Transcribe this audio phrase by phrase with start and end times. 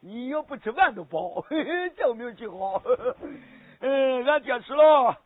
[0.00, 1.44] 你要不吃饭都包，
[1.96, 2.82] 这名气好。
[3.80, 5.18] 嗯，俺爹吃了，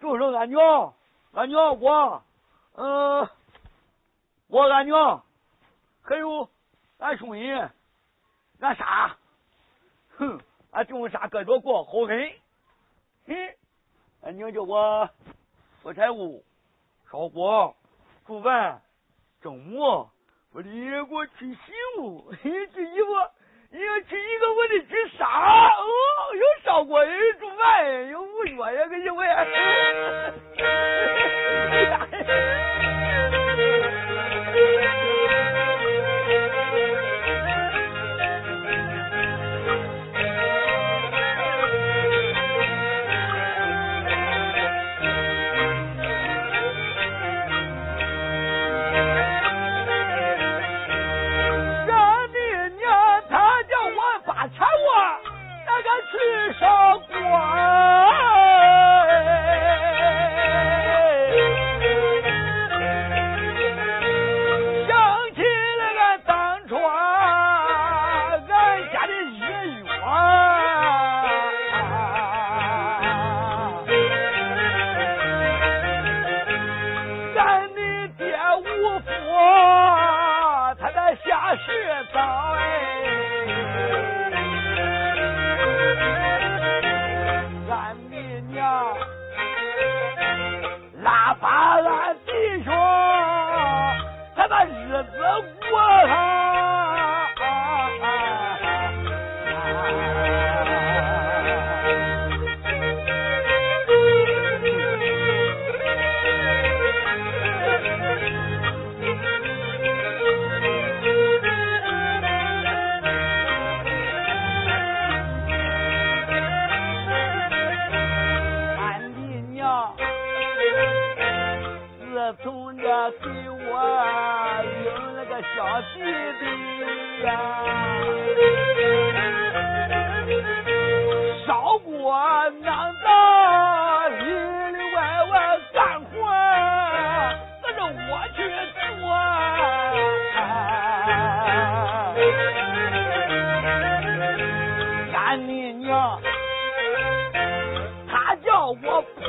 [0.00, 0.94] 就剩俺娘，
[1.32, 2.22] 俺娘我，
[2.74, 3.28] 嗯，
[4.48, 5.22] 我俺娘，
[6.02, 6.48] 还有
[6.98, 7.50] 俺兄弟，
[8.60, 9.16] 俺仨，
[10.18, 10.40] 哼，
[10.72, 12.32] 俺弟兄仨搁着过好很。
[13.26, 13.56] 嘿，
[14.22, 15.08] 俺娘叫我
[15.82, 16.44] 做财务、
[17.10, 17.74] 烧锅、
[18.26, 18.82] 煮饭、
[19.40, 20.10] 蒸馍。
[20.52, 21.60] 我得给我娶媳
[21.96, 23.12] 妇，娶媳妇，
[23.72, 25.24] 你要娶一个，我得娶仨。
[25.24, 25.86] 哦，
[26.34, 29.46] 有烧锅，有煮饭，有五角呀，个媳妇呀。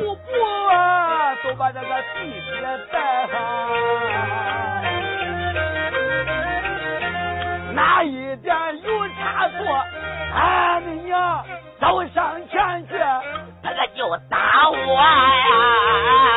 [0.02, 0.22] 步步
[1.44, 3.34] 都把那个细节带上，
[7.76, 9.86] 哪一点有差错，
[10.34, 11.46] 俺的娘
[11.80, 12.94] 走上前去，
[13.62, 16.31] 那个就打我呀。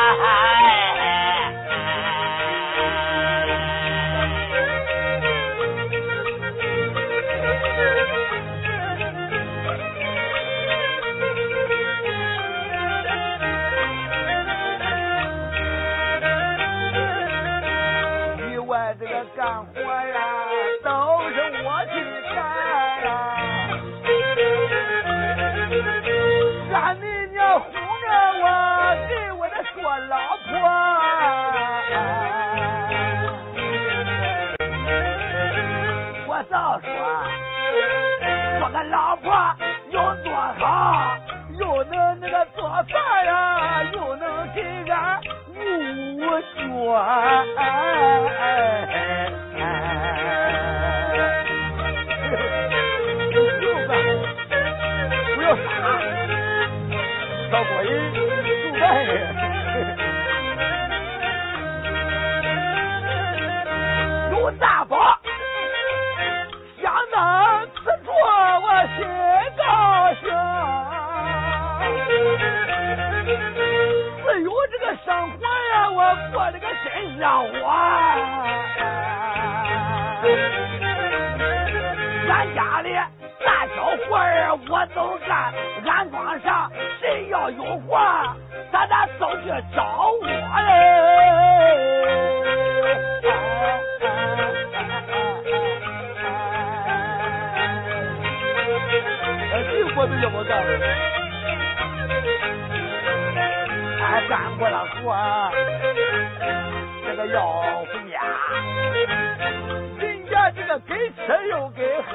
[109.98, 112.12] 人家这个给吃又给喝，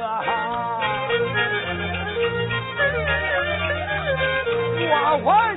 [4.92, 5.49] 我我。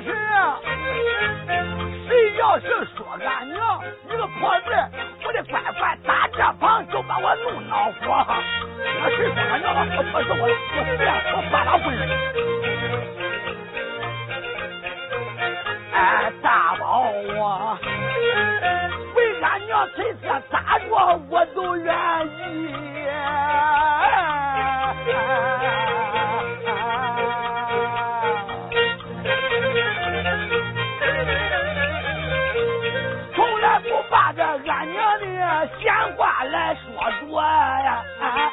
[35.81, 38.05] 闲话来说说呀。
[38.21, 38.53] 啊啊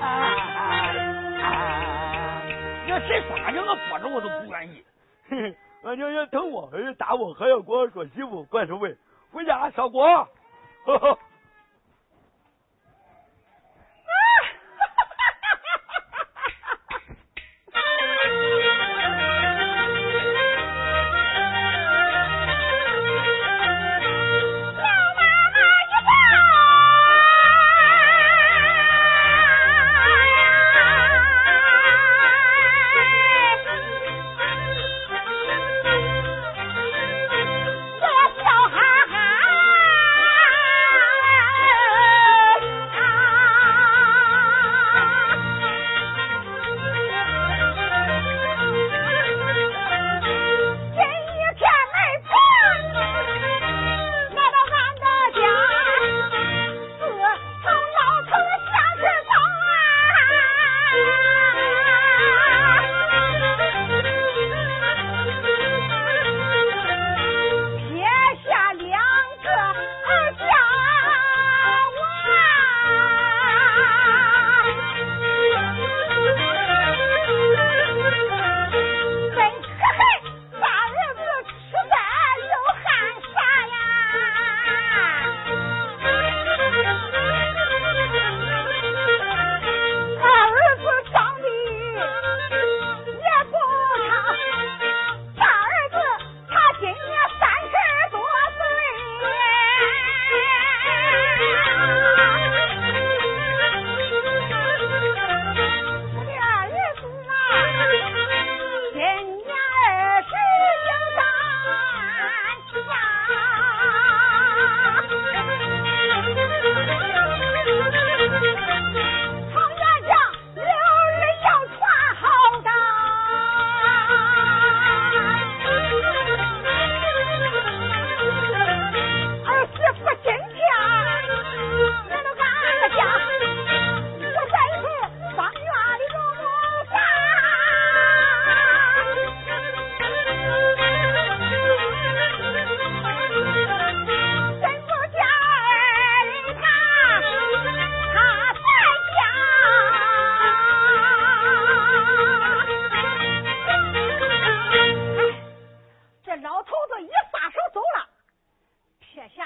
[0.00, 1.24] 啊啊
[2.86, 4.84] 要谁说俺娘个说着我都不愿意
[5.28, 8.88] 嘿嘿俺娘要疼我要打我还要给我说媳妇怪什么
[9.32, 10.06] 回家烧锅
[10.84, 11.18] 呵呵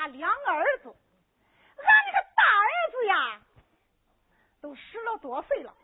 [0.08, 0.88] 两个儿子，
[1.76, 3.40] 俺那个大儿子呀，
[4.60, 5.75] 都十了多岁了。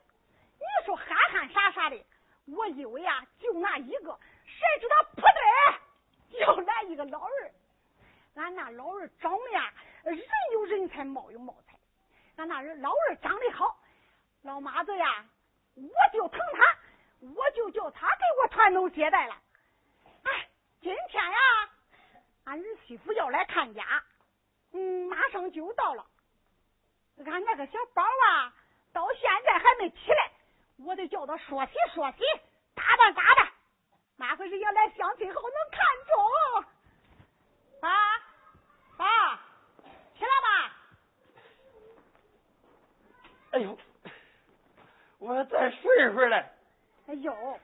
[0.58, 2.04] 你说憨憨傻傻的，
[2.46, 7.54] 我以为啊就那一个，谁知道不的又来一个老人。
[8.34, 9.72] 俺那老人长得呀，
[10.02, 10.18] 人
[10.52, 11.78] 有人才，貌有貌才。
[12.36, 13.78] 俺那人老人长得好，
[14.42, 15.24] 老妈子呀，
[15.74, 16.78] 我就疼他，
[17.20, 19.36] 我就叫他给我传宗接代了。
[20.24, 20.48] 哎，
[20.80, 21.38] 今天呀。
[22.44, 24.02] 俺儿媳妇要来看家，
[24.74, 26.04] 嗯马上就到了。
[27.24, 28.52] 俺那个小宝啊
[28.92, 30.30] 到现在还没起来
[30.78, 32.18] 我得叫他说起说起
[32.74, 33.48] 打扮打扮
[34.16, 36.64] 哪回是要来相亲后能看中
[37.80, 37.88] 爸
[38.96, 39.36] 爸
[40.18, 40.76] 起来吧
[43.52, 43.78] 哎呦
[45.18, 46.44] 我再睡一会儿嘞
[47.06, 47.60] 哎呦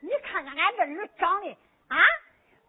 [0.00, 1.96] 你看看俺这人长得啊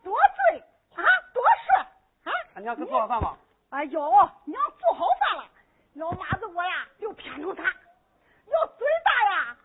[0.04, 0.16] 多
[0.52, 0.62] 俊
[0.96, 1.04] 啊
[1.34, 3.36] 多帅啊俺娘给做了饭吧
[3.70, 4.00] 哎呦，
[4.46, 5.50] 娘做好饭了，
[5.94, 9.58] 老妈子我呀就偏头大，要嘴大呀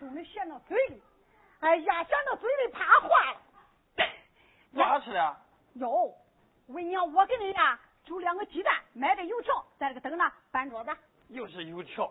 [0.00, 1.00] 都能陷到嘴里，
[1.60, 3.40] 哎呀，陷到嘴里怕化了。
[4.74, 5.36] 做啥吃的？
[5.74, 6.12] 有，
[6.66, 10.90] 问娘，我给你呀煮两个鸡蛋，买点油条，在这个等着，搬桌子。
[11.28, 12.10] 又是油条。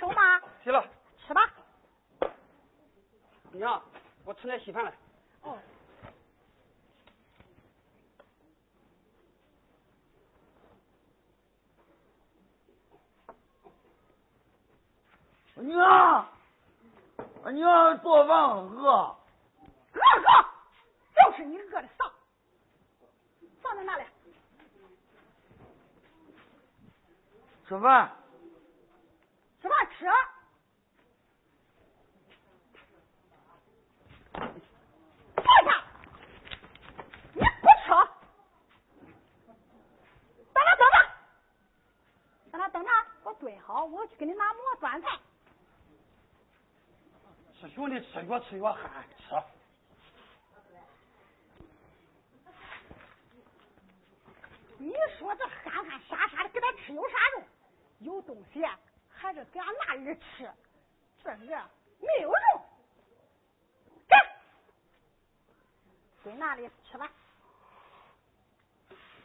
[0.00, 0.40] 熟吗？
[0.64, 0.82] 洗了。
[1.26, 1.42] 吃吧。
[3.52, 3.82] 娘，
[4.24, 4.92] 我吃点稀饭来。
[5.42, 5.58] 哦。
[15.56, 16.26] 娘，
[17.44, 18.90] 俺娘做饭饿。
[19.92, 20.44] 饿饿，
[21.14, 22.10] 就是你饿的丧。
[23.60, 24.04] 放在那里。
[27.68, 28.16] 吃饭。
[48.30, 49.34] 越吃越憨，吃。
[54.78, 58.14] 你说这憨憨傻傻的给他吃有啥用？
[58.14, 58.64] 有东西
[59.10, 60.48] 还是给俺那人吃，
[61.24, 61.38] 这个
[61.98, 62.62] 没有用。
[64.08, 64.16] 给，
[66.22, 67.10] 给那里吃吧。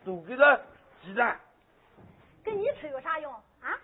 [0.03, 0.59] 都给他
[1.03, 1.39] 鸡蛋。
[2.43, 3.31] 给你吃有啥用
[3.61, 3.79] 啊？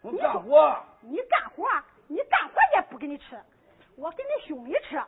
[0.00, 0.80] 我干活。
[1.00, 1.68] 你干活，
[2.06, 3.36] 你干活也不给你吃。
[4.00, 4.98] 我给你兄弟吃，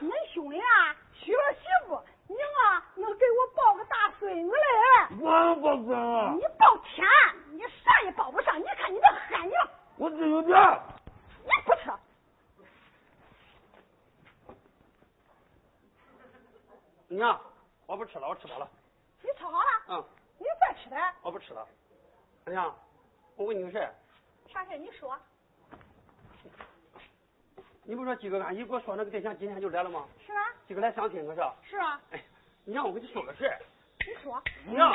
[0.00, 2.02] 你兄弟啊娶了媳妇。
[2.26, 4.60] 你啊，能给我抱个大孙子嘞！
[5.20, 5.94] 我抱孙子。
[6.36, 7.06] 你抱天，
[7.52, 8.58] 你啥也抱不上。
[8.58, 9.68] 你看你这憨样。
[9.96, 10.58] 我只有点。
[11.44, 11.92] 你不吃。
[17.08, 17.40] 娘，
[17.86, 18.68] 我不吃了，我吃饱了。
[19.22, 19.58] 你吃好了？
[19.88, 20.04] 嗯。
[20.38, 21.00] 你再吃点。
[21.22, 21.66] 我不吃了。
[22.46, 22.74] 娘，
[23.36, 23.88] 我问你个事。
[24.52, 24.76] 啥事？
[24.76, 25.16] 你说。
[27.84, 30.04] 你不说今个俺姨给我说那个对象今天就来了吗？
[30.24, 30.38] 是啊。
[30.68, 31.40] 今个来相亲可是？
[31.68, 32.00] 是啊。
[32.12, 32.22] 哎，
[32.64, 33.50] 娘，我跟你说个事。
[34.06, 34.40] 你说。
[34.66, 34.92] 娘。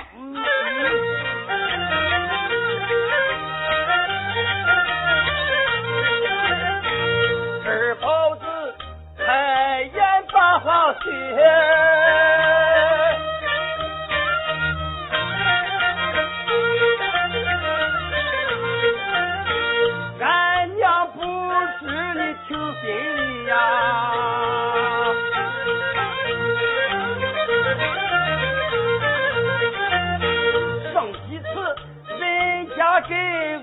[7.63, 8.45] 吃包子
[9.17, 10.93] 开眼把好
[33.01, 33.13] 给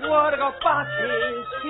[0.07, 0.91] 我这个发亲
[1.61, 1.63] 戚。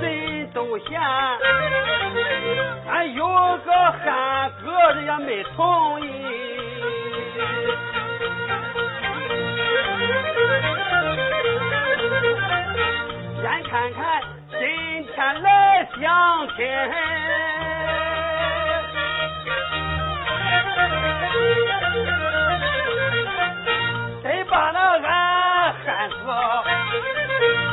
[0.00, 1.00] 谁都嫌
[2.88, 3.26] 俺有
[3.64, 5.79] 个憨哥，人家没从。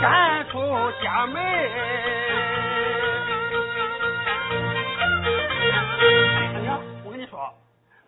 [0.01, 0.59] 赶出
[1.01, 1.41] 家门。
[6.61, 7.51] 娘，我跟你说，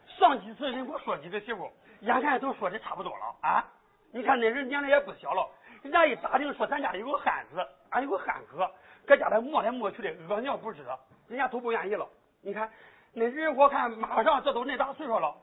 [0.07, 3.65] 上几次人给我说几个媳妇，眼看都说的差不多了啊。
[4.11, 5.49] 你看那人年龄也不小了，
[5.81, 8.69] 人家一打听说咱家有个汉子，俺有个汉哥，
[9.05, 10.83] 搁家里磨来磨去的，屙尿不止，
[11.27, 12.07] 人家都不愿意了。
[12.41, 12.69] 你看。
[13.11, 15.35] 那人我看马上这都那大岁数了，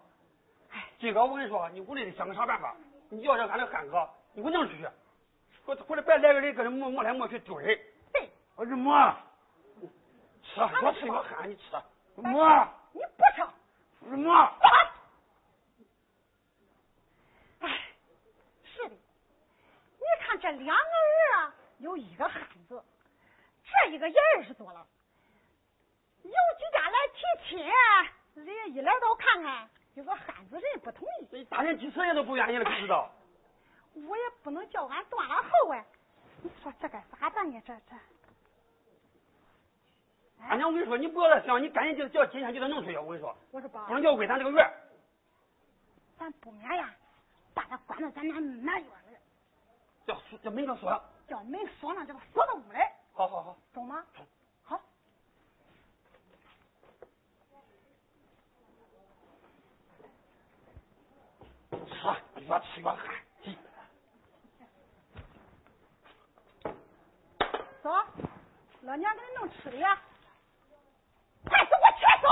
[0.71, 2.73] 哎，今个我跟你说，你屋里得想个啥办法？
[3.09, 4.87] 你要这俺这汉哥，你给我弄出去，
[5.67, 7.77] 或或者别来个人搁这磨磨来磨去丢人。
[8.13, 9.15] 对，我这磨，
[10.43, 11.63] 吃，我吃我喊你吃，
[12.15, 13.43] 磨，你不吃，
[14.01, 14.33] 我磨。
[17.61, 17.69] 哎，
[18.65, 22.81] 是的，你看这两个人啊，有一个汉子，
[23.65, 24.87] 这一个也二十多了。
[26.23, 27.59] 有几家来提亲，
[28.35, 31.45] 人家一来到看看，有个汉子人不同意。
[31.45, 33.11] 大人几次人都不愿意了，不知道。
[34.05, 35.85] 我也不能叫俺断了后哎，
[36.43, 37.63] 你说这该咋办呢？
[37.65, 37.97] 这这。
[40.39, 42.97] 俺娘，我跟你说，你不要再想，你赶紧就叫今天就得弄出去。
[42.99, 44.71] 我跟你说，我说爸，不能叫归咱这个院。
[46.19, 46.95] 咱不免呀，
[47.55, 49.17] 把他关到咱那南院里。
[50.07, 51.03] 叫叫门给锁。
[51.27, 52.79] 叫门锁上，叫他锁到屋里。
[53.15, 53.57] 好好好。
[53.73, 54.05] 懂吗？
[54.63, 54.81] 好
[61.71, 63.26] 吃，越吃越憨。
[67.87, 67.93] 走，
[68.81, 69.97] 老娘给你弄吃的呀！
[71.45, 72.27] 快走，我去走。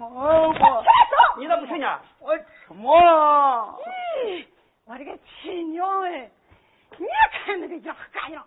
[0.00, 1.36] 我我去走。
[1.36, 2.00] 你咋不去呢？
[2.18, 2.98] 我吃馍。
[4.24, 4.46] 咦，
[4.86, 6.30] 我这个亲娘哎，
[6.96, 7.06] 你
[7.44, 8.42] 看那个样干样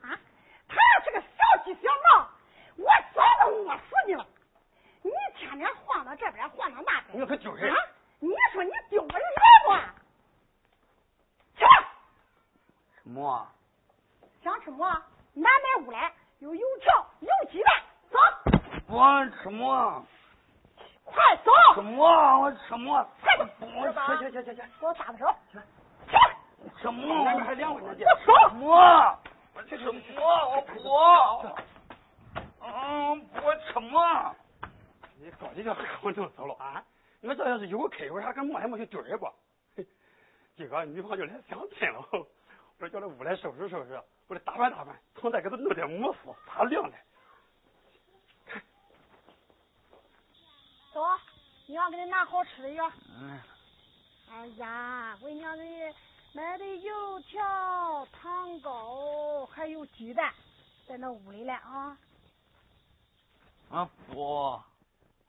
[0.00, 0.18] 啊！
[0.66, 2.26] 他要是个小鸡小猫，
[2.76, 4.26] 我早都饿死你了。
[5.02, 7.70] 你天天晃到这边，晃到那边，你可丢人！
[8.18, 9.20] 你说你丢人来
[9.66, 9.72] 不？
[11.58, 11.92] 吃吧。
[12.94, 13.46] 吃馍。
[14.42, 14.90] 想吃馍？
[15.38, 18.18] 南门屋来有油条，有鸡蛋，走。
[18.88, 20.02] 我吃馍。
[21.04, 21.14] 快
[21.44, 21.52] 走。
[21.74, 22.40] 吃馍。
[22.40, 23.06] 我吃馍。
[23.60, 25.26] 我行行行行行，给我搭个手。
[26.80, 28.06] 吃馍，还两位呢，姐。
[28.54, 29.18] 馍，
[29.54, 29.94] 我吃馍，
[30.54, 30.74] 我不。
[32.64, 33.40] 嗯，不
[33.70, 34.34] 吃馍。
[35.18, 36.82] 你搞这叫我能走了啊？
[37.20, 39.30] 我这要是有开有啥，跟馍还没去丢人不？
[40.56, 42.02] 今个女朋友来相亲了，
[42.78, 46.94] 我说叫他屋来收拾收拾，我得打扮打扮，从再给他弄点慕斯，擦亮了。
[50.92, 51.02] 走，
[51.66, 52.90] 娘给你拿好吃的药。
[53.18, 53.40] 嗯。
[54.28, 55.94] 哎呀，我娘给你
[56.34, 60.34] 买的油条、糖糕，还有鸡蛋，
[60.86, 61.98] 在那屋里了啊。
[63.70, 64.60] 啊不。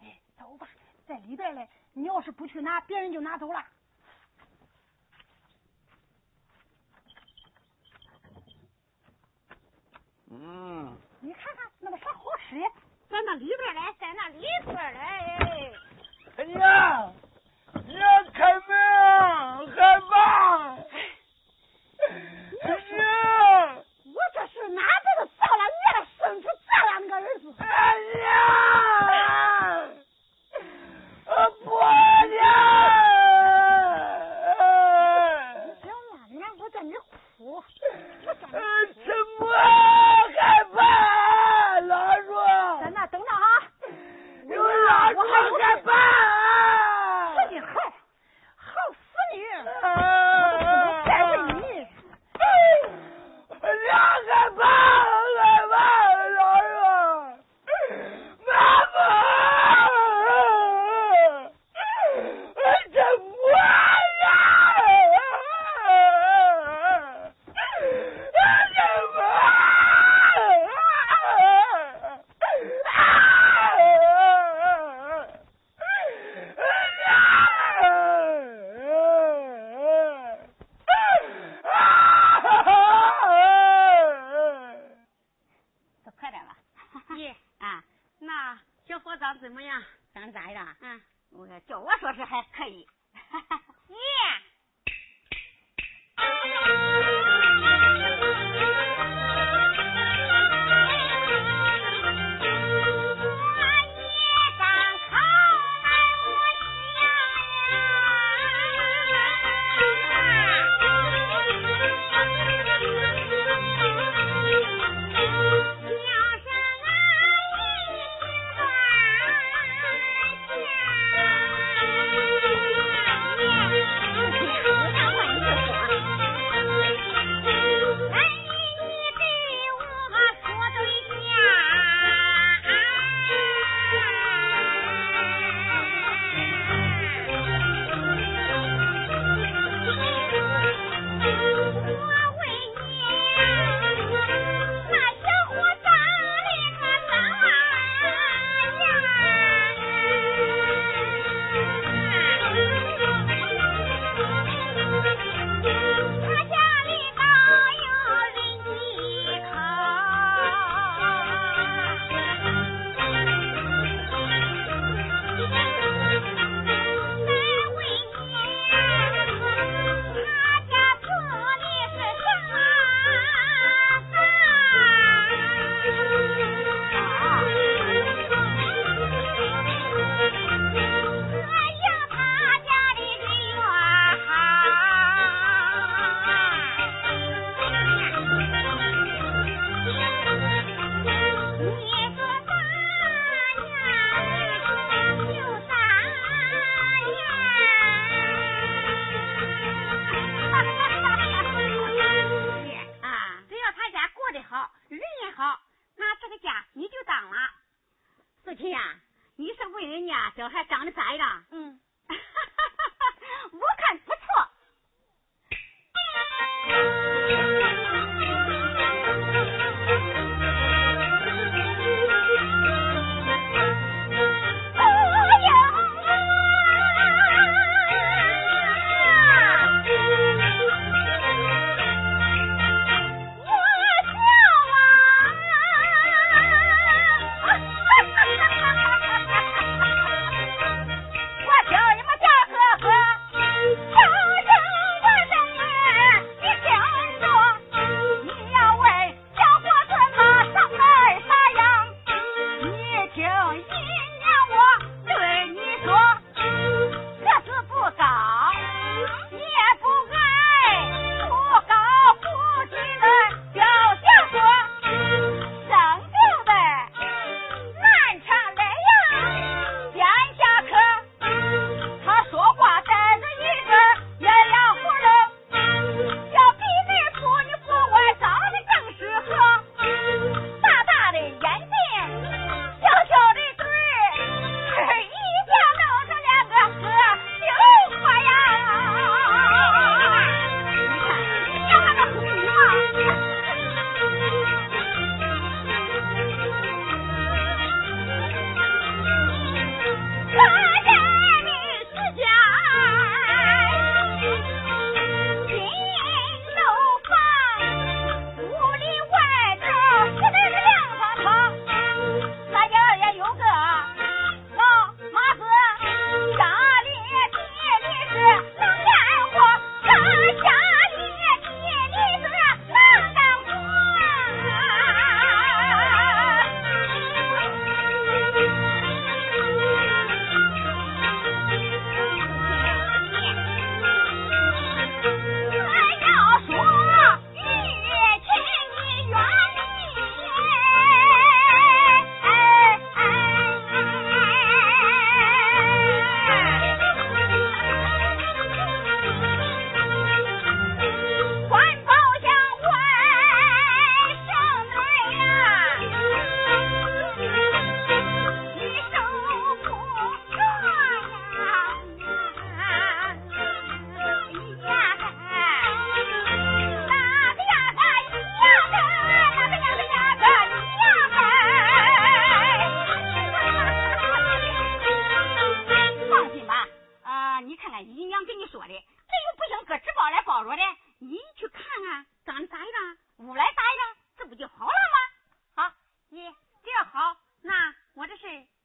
[0.01, 0.67] 哎，走吧，
[1.07, 1.69] 在里边嘞。
[1.93, 3.63] 你要是不去拿，别人就拿走了。
[10.29, 12.19] 嗯，你看看那个啥好
[12.49, 12.65] 吃的，
[13.09, 14.99] 在那里边嘞，在那里边嘞。
[16.35, 17.09] 哎呀，
[17.85, 17.97] 你
[18.33, 18.69] 开门，
[19.71, 20.75] 害怕。
[22.61, 23.03] 哎呀，
[24.03, 27.43] 我这是哪辈子造了孽了，生出这样的个儿子？
[27.59, 27.65] 哎
[28.23, 28.27] 呀，
[31.63, 31.65] 婆
[32.27, 32.37] 娘。
[35.81, 36.93] 行了，娘，我叫你
[37.37, 37.63] 哭，
[38.25, 38.57] 我叫你哭。
[39.05, 39.07] 什
[39.39, 39.45] 么？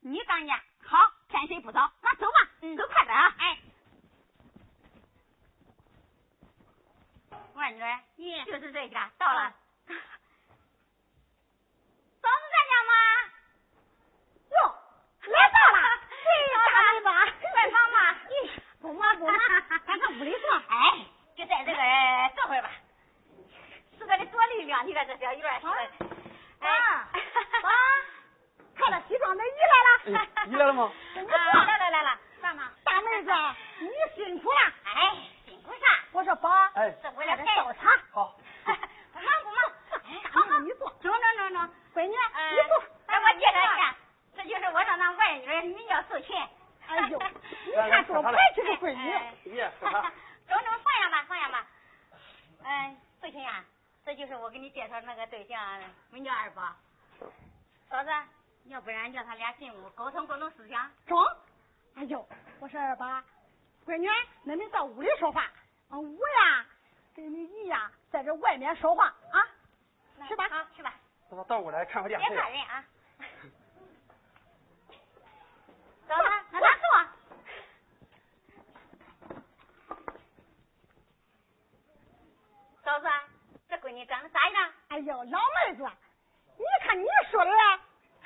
[0.00, 0.60] 你当家。
[0.84, 0.98] 好，
[1.28, 2.38] 天色不早，那走吧，
[2.76, 3.34] 走快点啊！
[3.38, 3.58] 哎，
[7.54, 9.54] 二女，儿，你，就是这家到了。
[12.20, 12.92] 嫂子在家吗？
[14.50, 14.54] 哟，
[15.32, 15.78] 来到了，
[16.64, 17.06] 大妹子，
[17.52, 17.96] 快帮忙。
[18.28, 18.30] 咦，
[18.80, 19.38] 不忙不忙，
[19.86, 20.52] 咱上屋里坐。
[20.68, 21.80] 哎，就在这个
[22.34, 22.70] 坐会儿吧。
[23.98, 25.60] 是个的多力量，你看这小院儿。
[26.58, 27.21] 哎，
[29.34, 30.46] 妈，看到西装的姨来了。
[30.46, 30.92] 姨来了吗？
[31.14, 32.70] 来了来了，干嘛？
[32.84, 33.30] 大妹子，
[33.80, 34.60] 你辛苦了。
[34.84, 35.16] 哎，
[35.46, 36.04] 辛苦啥？
[36.12, 37.90] 我说爸，哎，这为了倒茶。
[38.10, 38.36] 好。
[38.64, 38.70] 不
[39.20, 39.58] 忙不忙。
[40.32, 40.88] 好好，你坐。
[41.00, 41.74] 中中中中。
[41.94, 42.84] 闺女，你坐。
[43.06, 43.94] 哎，我介绍一下，
[44.36, 46.36] 这就是我的那外女，名叫素琴。
[46.88, 47.18] 哎呦，
[47.66, 49.54] 你看多白气的闺女。
[49.56, 50.00] 爷，中中
[50.48, 51.66] 放下吧，放下吧。
[52.64, 53.64] 嗯，素琴呀，
[54.04, 55.60] 这就是我给你介绍那个对象，
[56.10, 56.62] 名叫二宝。
[57.90, 58.10] 嫂子，
[58.66, 60.90] 要不然叫他俩进屋沟通沟通思想。
[61.06, 61.18] 中。
[61.94, 62.26] 哎呦，
[62.58, 63.06] 我说二宝，
[63.84, 64.08] 闺女，
[64.44, 65.50] 那你到屋里说话，
[65.90, 66.66] 我呀
[67.14, 69.46] 跟你姨呀在这外面说话啊。
[70.26, 70.94] 去吧，好，去吧。
[71.30, 72.28] 到到屋来看会电视。
[72.28, 72.82] 别怕人啊。
[76.08, 76.84] 嫂子，那咱坐。
[82.82, 83.06] 嫂子，
[83.68, 84.72] 这闺女长得咋样？
[84.88, 85.82] 哎呦，老妹子，
[86.56, 87.50] 你看你说的，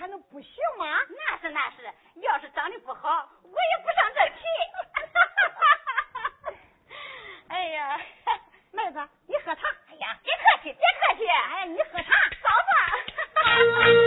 [0.07, 0.87] 还能不行吗？
[1.11, 1.92] 那是那是，
[2.23, 4.45] 要是长得不好，我也不上这去。
[7.51, 8.01] 哎呀，
[8.71, 9.62] 妹子，你喝茶。
[9.90, 11.27] 哎呀，别客气，别客气。
[11.27, 14.03] 哎，你喝茶，嫂子。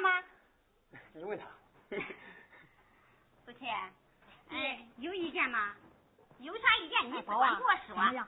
[0.00, 0.22] 吗？
[1.12, 1.46] 你问他。
[3.44, 3.66] 不去。
[4.50, 5.74] 哎，有意见吗？
[6.38, 8.26] 有啥意见你不管给我说。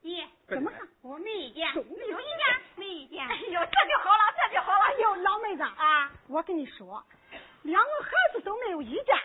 [0.00, 0.86] 你怎么看？
[1.02, 1.74] 我没意见。
[1.74, 2.60] 有意见？
[2.76, 3.26] 没意见。
[3.26, 4.84] 哎呦，这就好了，这就好了。
[4.84, 7.04] 哎呦，老妹子啊，我跟你说，
[7.62, 9.16] 两个孩子都没有意见，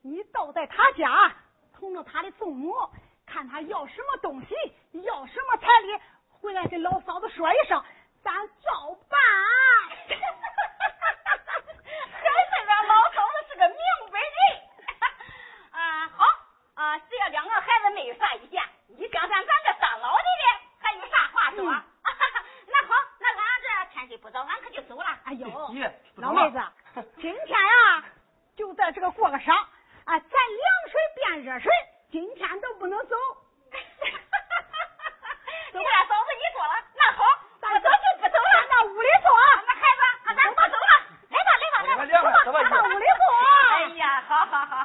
[0.00, 1.34] 你到在他家，
[1.74, 2.74] 同着他的父母，
[3.26, 4.54] 看他要什么东西，
[5.02, 6.00] 要什么彩礼，
[6.40, 7.84] 回来跟老嫂子说一声，
[8.24, 9.20] 咱照办。
[12.10, 13.76] 还是俺老嫂子是个明
[14.10, 14.38] 白人。
[15.72, 16.24] 啊，好
[16.92, 18.62] 啊，只要两个孩子没有啥意见，
[18.98, 20.44] 你想想咱这当老的的
[20.78, 21.64] 还有啥话说？
[21.64, 21.72] 那
[22.86, 25.06] 好，那俺这天气不早，俺可就走了。
[25.24, 25.48] 哎呦，
[26.16, 26.60] 老妹子，
[27.18, 28.04] 今天呀，
[28.56, 29.64] 就在这个过个晌啊，
[30.04, 30.20] 咱凉
[30.90, 31.72] 水变热水，
[32.10, 33.16] 今天都不能走。
[35.72, 37.24] 你看嫂子你说了，那好，
[37.62, 39.32] 咱走就不走了，那屋里坐。
[39.66, 40.02] 那孩子，
[40.36, 40.92] 咱不走了，
[41.30, 43.24] 来吧来吧来吧，走吧，到屋里坐。
[43.72, 44.84] 哎呀，好好好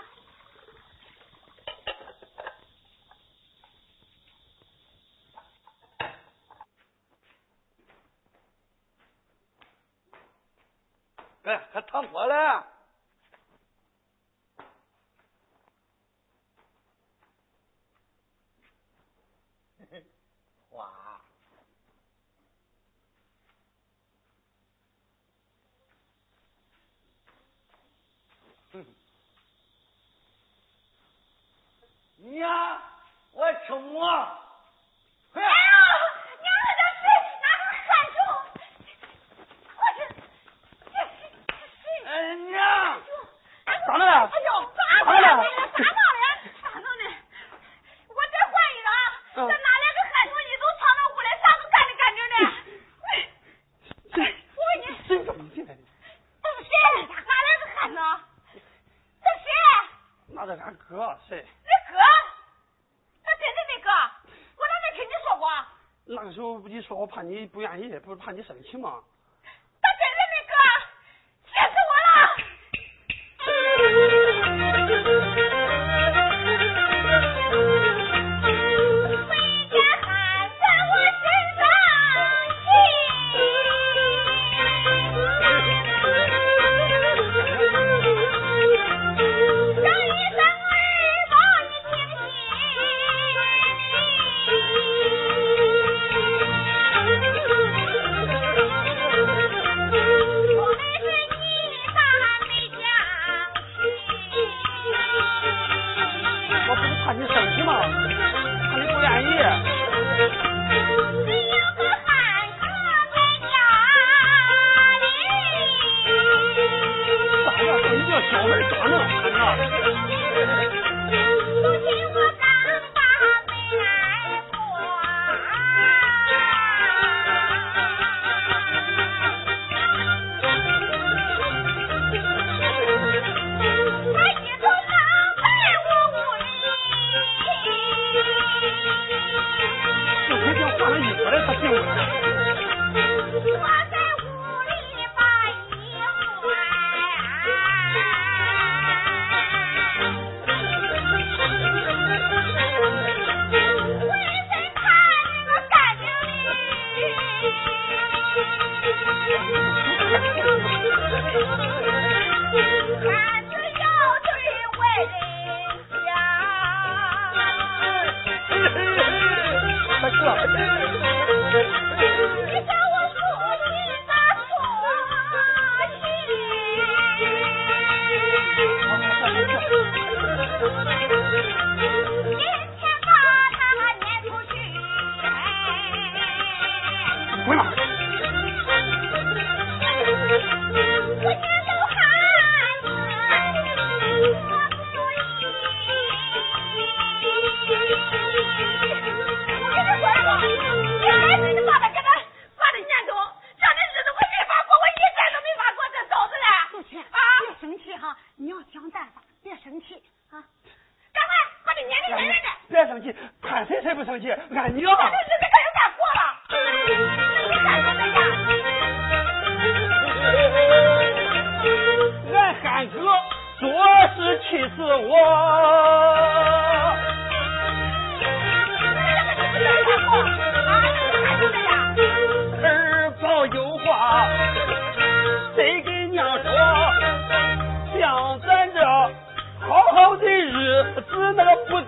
[66.21, 69.01] 那个时候你说我怕你不愿意不是怕你生气吗？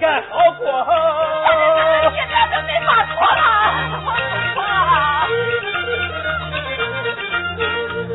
[0.03, 0.67] 该好过。
[2.13, 3.39] 现在都没法过了。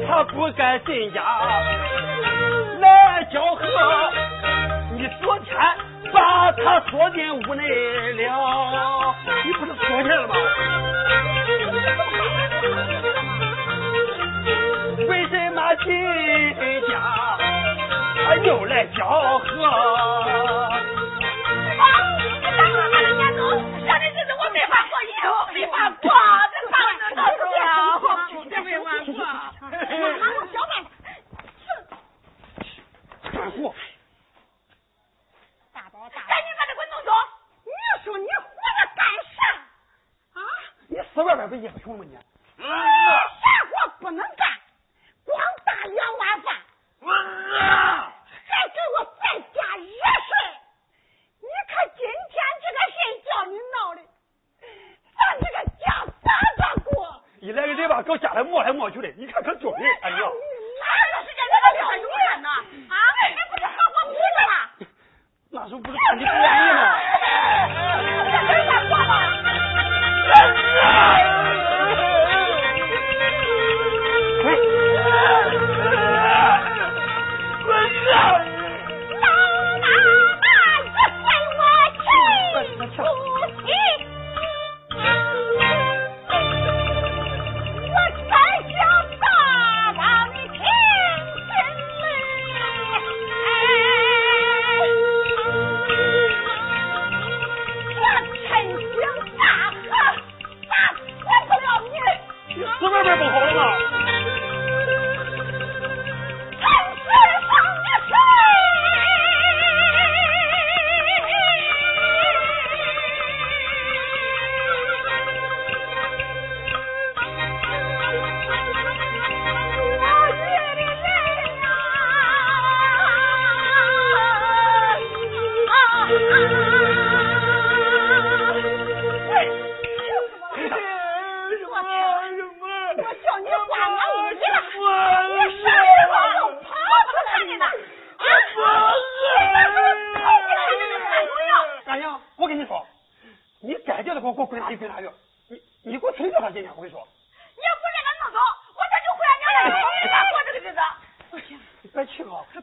[0.07, 1.22] 他不该进家
[2.80, 3.64] 来交合，
[4.99, 5.57] 你昨天
[6.12, 9.14] 把他锁进屋内了，
[9.47, 10.34] 你不是说去了吗？
[15.09, 15.89] 为什么进
[16.86, 16.93] 家
[18.26, 19.47] 他又来交合？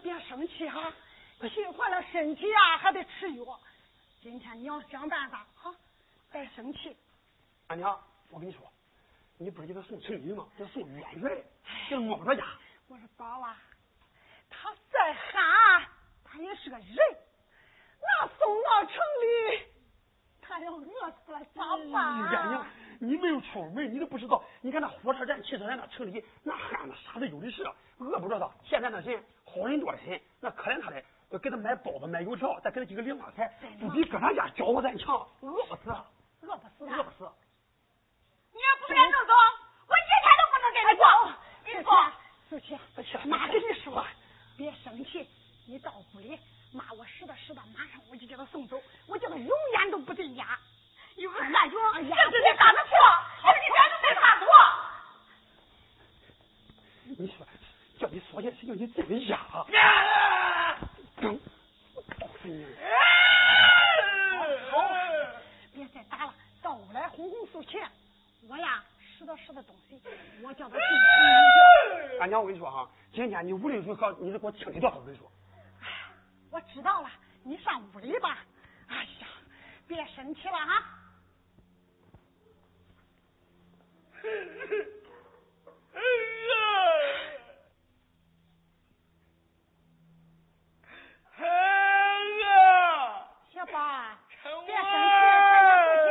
[0.06, 0.94] 别生气哈，
[1.42, 3.60] 气坏了身体啊，还得吃药。
[4.22, 5.76] 今天你要想办法哈，
[6.32, 6.96] 别生气。
[7.70, 8.00] 俺娘，
[8.30, 8.62] 我跟你说，
[9.40, 10.48] 你不是给他送村里吗？
[10.56, 11.30] 给他送远远的，
[11.90, 12.46] 给他摸不着家。
[12.88, 13.58] 我说宝啊，
[14.48, 15.88] 他再憨，
[16.24, 16.96] 他也是个人，
[18.00, 19.66] 那送到城里，
[20.48, 22.66] 他要饿死了咋办呀娘
[23.00, 24.42] 你没有出门你都不知道。
[24.62, 27.64] 你看那火车站汽车站那城里那憨子傻子有的是
[27.98, 35.90] 饿不着他现在那人好人多的很那可怜他的给他买包子买油条再给他几个零花钱不比搁他家搅和咱强饿不死
[36.42, 37.30] 饿不死饿不死
[38.54, 39.34] 你要不敢他弄走
[39.88, 41.06] 我一天都不能给他过
[41.66, 42.26] 你说。
[42.50, 44.06] 不去不去妈跟你说
[44.56, 45.28] 别生气
[45.68, 46.40] 你到屋里
[46.76, 50.60] 骂我拾掇拾掇，马上我就叫他送走，我叫他永远都不进家。
[51.16, 52.92] 有个汉军，哎呀，这是你干的错，
[53.42, 54.46] 这是你干的没啥错。
[57.18, 57.48] 你说，
[57.98, 59.40] 叫你说些事情，你真的压。
[61.18, 61.40] 嗯，
[62.20, 62.66] 告诉你。
[64.70, 64.76] 好，
[65.74, 67.80] 别再打了，到屋来哄哄诉气。
[68.50, 68.84] 我呀，
[69.18, 70.02] 拾掇拾掇东西，
[70.44, 72.18] 我叫他进去。
[72.20, 74.94] 俺娘，我跟你说哈，今天你无论如何，你得给我清理掉。
[74.94, 75.26] 我跟你说。
[75.26, 75.45] 哎，
[76.56, 77.12] 我知道了，
[77.44, 78.38] 你上屋里吧。
[78.88, 79.28] 哎呀，
[79.86, 80.86] 别生气了哈。
[93.54, 96.10] 小宝，别生气，看见不行？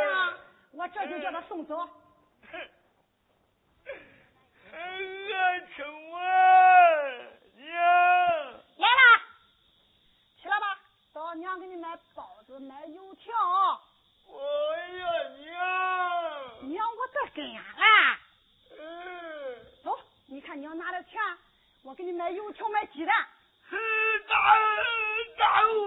[0.73, 1.89] 我这就叫他送走。
[4.73, 6.21] 俺陈文
[7.57, 7.67] 娘
[8.77, 9.23] 来了，
[10.41, 10.79] 起来吧，
[11.13, 13.33] 到娘给你买包子、买油条。
[14.27, 18.19] 我呀娘，娘我在跟呀啊。
[18.81, 21.21] 嗯，走，你看娘拿了钱，
[21.83, 23.29] 我给你买油条、买鸡蛋。
[24.27, 24.35] 打
[25.39, 25.83] 打我！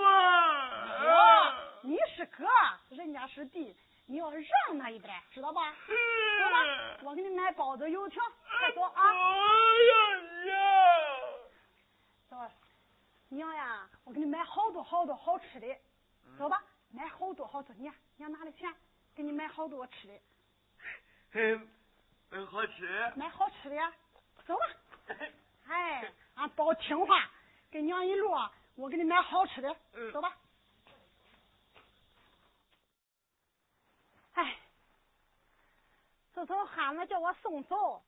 [1.05, 1.53] 我，
[1.83, 2.45] 你是哥，
[2.89, 5.71] 人家是弟，你要让他一点，知道吧？
[5.71, 8.21] 走吧，我给你买包子、油条，
[8.59, 9.13] 快走啊！
[9.13, 9.47] 我
[9.87, 10.55] 呀娘，
[12.29, 12.51] 走，
[13.29, 15.67] 娘呀，我给你买好多好多好吃的，
[16.37, 18.73] 走吧，买好多好多，娘娘拿了钱，
[19.15, 20.19] 给你买好多吃的。
[21.33, 21.69] 嗯，
[22.31, 23.13] 很好吃。
[23.15, 23.93] 买好吃的呀，
[24.45, 24.65] 走吧。
[25.67, 27.29] 哎，俺宝听话，
[27.71, 28.31] 跟娘一路，
[28.75, 29.75] 我给你买好吃的，
[30.13, 30.35] 走吧。
[34.33, 34.55] 哎，
[36.33, 38.03] 自从汉子叫我送走，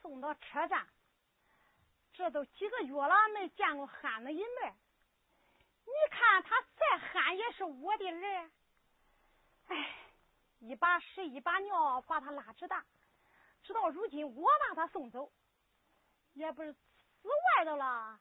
[0.00, 0.86] 送到车站，
[2.12, 4.74] 这都几个月了，没见过汉子一面。
[5.84, 8.52] 你看他再憨也是我的人。
[9.68, 9.94] 哎，
[10.60, 12.84] 一把屎一把尿把他拉扯大。
[13.62, 15.32] 直到如今，我把他送走，
[16.32, 18.18] 也不是死外头了，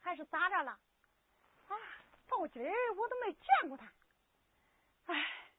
[0.00, 0.72] 还是咋着了？
[1.68, 1.76] 啊，
[2.28, 3.92] 到今儿我都没见过他。
[5.06, 5.50] 哎，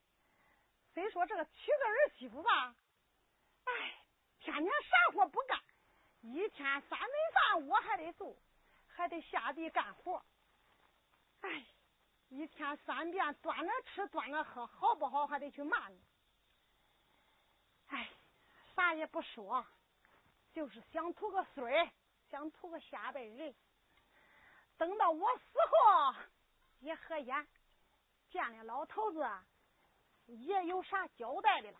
[0.94, 2.76] 虽说这个娶个儿媳妇吧，
[3.68, 3.96] 哎，
[4.40, 5.62] 天天啥活不干，
[6.22, 8.36] 一天三顿饭我还得做，
[8.88, 10.26] 还得下地干活。
[11.42, 11.66] 哎，
[12.30, 16.02] 一天三遍端着吃端着喝，好不好还得去骂你。
[17.88, 18.10] 哎。
[18.78, 19.66] 啥也不说，
[20.54, 21.92] 就是想图个孙
[22.30, 23.56] 想图个下辈人。
[24.78, 26.16] 等到我死后，
[26.82, 27.48] 也合眼
[28.30, 29.28] 见了老头子，
[30.28, 31.80] 也有啥交代的了。